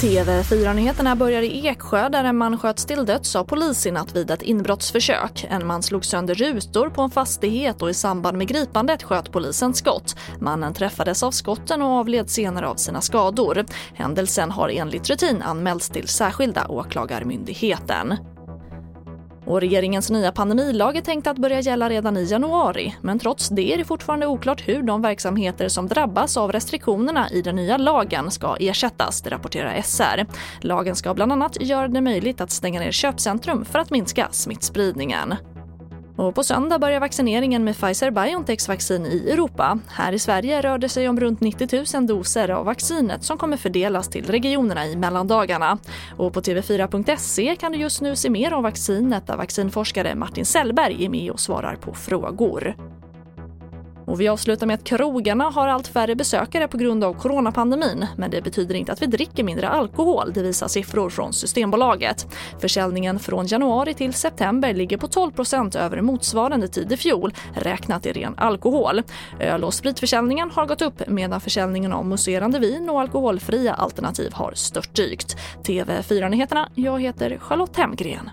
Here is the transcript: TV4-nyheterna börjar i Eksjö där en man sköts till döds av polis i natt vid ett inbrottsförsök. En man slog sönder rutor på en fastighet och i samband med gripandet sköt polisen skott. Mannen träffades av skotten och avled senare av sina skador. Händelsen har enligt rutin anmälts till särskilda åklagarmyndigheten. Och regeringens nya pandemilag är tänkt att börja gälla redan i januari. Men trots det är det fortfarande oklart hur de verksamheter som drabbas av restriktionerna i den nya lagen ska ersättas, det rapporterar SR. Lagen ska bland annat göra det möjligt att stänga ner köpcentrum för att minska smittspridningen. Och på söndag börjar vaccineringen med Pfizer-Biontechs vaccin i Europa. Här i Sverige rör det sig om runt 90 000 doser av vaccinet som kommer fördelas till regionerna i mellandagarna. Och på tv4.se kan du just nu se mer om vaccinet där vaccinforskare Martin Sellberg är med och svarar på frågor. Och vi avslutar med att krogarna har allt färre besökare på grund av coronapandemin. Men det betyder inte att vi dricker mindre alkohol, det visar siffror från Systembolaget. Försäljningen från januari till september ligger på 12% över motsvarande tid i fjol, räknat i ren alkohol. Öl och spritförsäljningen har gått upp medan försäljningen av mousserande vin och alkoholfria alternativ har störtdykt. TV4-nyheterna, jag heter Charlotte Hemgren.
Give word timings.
TV4-nyheterna 0.00 1.16
börjar 1.16 1.42
i 1.42 1.66
Eksjö 1.66 2.08
där 2.08 2.24
en 2.24 2.36
man 2.36 2.58
sköts 2.58 2.84
till 2.86 3.06
döds 3.06 3.36
av 3.36 3.44
polis 3.44 3.86
i 3.86 3.90
natt 3.90 4.16
vid 4.16 4.30
ett 4.30 4.42
inbrottsförsök. 4.42 5.46
En 5.50 5.66
man 5.66 5.82
slog 5.82 6.04
sönder 6.04 6.34
rutor 6.34 6.90
på 6.90 7.02
en 7.02 7.10
fastighet 7.10 7.82
och 7.82 7.90
i 7.90 7.94
samband 7.94 8.38
med 8.38 8.48
gripandet 8.48 9.02
sköt 9.02 9.32
polisen 9.32 9.74
skott. 9.74 10.16
Mannen 10.40 10.74
träffades 10.74 11.22
av 11.22 11.30
skotten 11.30 11.82
och 11.82 11.88
avled 11.88 12.30
senare 12.30 12.68
av 12.68 12.76
sina 12.76 13.00
skador. 13.00 13.64
Händelsen 13.94 14.50
har 14.50 14.68
enligt 14.68 15.10
rutin 15.10 15.42
anmälts 15.42 15.88
till 15.88 16.08
särskilda 16.08 16.68
åklagarmyndigheten. 16.68 18.14
Och 19.48 19.60
regeringens 19.60 20.10
nya 20.10 20.32
pandemilag 20.32 20.96
är 20.96 21.00
tänkt 21.00 21.26
att 21.26 21.38
börja 21.38 21.60
gälla 21.60 21.88
redan 21.88 22.16
i 22.16 22.24
januari. 22.24 22.94
Men 23.00 23.18
trots 23.18 23.48
det 23.48 23.72
är 23.72 23.78
det 23.78 23.84
fortfarande 23.84 24.26
oklart 24.26 24.68
hur 24.68 24.82
de 24.82 25.02
verksamheter 25.02 25.68
som 25.68 25.88
drabbas 25.88 26.36
av 26.36 26.52
restriktionerna 26.52 27.30
i 27.30 27.42
den 27.42 27.56
nya 27.56 27.76
lagen 27.76 28.30
ska 28.30 28.56
ersättas, 28.60 29.22
det 29.22 29.30
rapporterar 29.30 29.82
SR. 29.82 30.26
Lagen 30.60 30.96
ska 30.96 31.14
bland 31.14 31.32
annat 31.32 31.62
göra 31.62 31.88
det 31.88 32.00
möjligt 32.00 32.40
att 32.40 32.50
stänga 32.50 32.80
ner 32.80 32.92
köpcentrum 32.92 33.64
för 33.64 33.78
att 33.78 33.90
minska 33.90 34.28
smittspridningen. 34.30 35.34
Och 36.18 36.34
på 36.34 36.44
söndag 36.44 36.78
börjar 36.78 37.00
vaccineringen 37.00 37.64
med 37.64 37.74
Pfizer-Biontechs 37.74 38.68
vaccin 38.68 39.06
i 39.06 39.30
Europa. 39.30 39.78
Här 39.88 40.12
i 40.12 40.18
Sverige 40.18 40.62
rör 40.62 40.78
det 40.78 40.88
sig 40.88 41.08
om 41.08 41.20
runt 41.20 41.40
90 41.40 41.84
000 41.94 42.06
doser 42.06 42.48
av 42.48 42.64
vaccinet 42.64 43.24
som 43.24 43.38
kommer 43.38 43.56
fördelas 43.56 44.08
till 44.08 44.26
regionerna 44.26 44.86
i 44.86 44.96
mellandagarna. 44.96 45.78
Och 46.16 46.32
på 46.32 46.40
tv4.se 46.40 47.56
kan 47.56 47.72
du 47.72 47.78
just 47.78 48.00
nu 48.00 48.16
se 48.16 48.30
mer 48.30 48.54
om 48.54 48.62
vaccinet 48.62 49.26
där 49.26 49.36
vaccinforskare 49.36 50.14
Martin 50.14 50.44
Sellberg 50.44 51.04
är 51.04 51.08
med 51.08 51.30
och 51.30 51.40
svarar 51.40 51.76
på 51.76 51.94
frågor. 51.94 52.87
Och 54.08 54.20
vi 54.20 54.28
avslutar 54.28 54.66
med 54.66 54.74
att 54.74 54.84
krogarna 54.84 55.44
har 55.44 55.68
allt 55.68 55.88
färre 55.88 56.14
besökare 56.14 56.68
på 56.68 56.76
grund 56.76 57.04
av 57.04 57.14
coronapandemin. 57.14 58.06
Men 58.16 58.30
det 58.30 58.42
betyder 58.42 58.74
inte 58.74 58.92
att 58.92 59.02
vi 59.02 59.06
dricker 59.06 59.44
mindre 59.44 59.68
alkohol, 59.68 60.32
det 60.32 60.42
visar 60.42 60.68
siffror 60.68 61.10
från 61.10 61.32
Systembolaget. 61.32 62.26
Försäljningen 62.60 63.18
från 63.18 63.46
januari 63.46 63.94
till 63.94 64.12
september 64.12 64.74
ligger 64.74 64.96
på 64.96 65.06
12% 65.06 65.78
över 65.78 66.00
motsvarande 66.00 66.68
tid 66.68 66.92
i 66.92 66.96
fjol, 66.96 67.34
räknat 67.54 68.06
i 68.06 68.12
ren 68.12 68.34
alkohol. 68.36 69.02
Öl 69.40 69.64
och 69.64 69.74
spritförsäljningen 69.74 70.50
har 70.50 70.66
gått 70.66 70.82
upp 70.82 71.02
medan 71.08 71.40
försäljningen 71.40 71.92
av 71.92 72.06
mousserande 72.06 72.58
vin 72.58 72.90
och 72.90 73.00
alkoholfria 73.00 73.74
alternativ 73.74 74.32
har 74.32 74.52
störtdykt. 74.54 75.36
TV4-nyheterna, 75.62 76.68
jag 76.74 77.02
heter 77.02 77.38
Charlotte 77.38 77.76
Hemgren. 77.76 78.30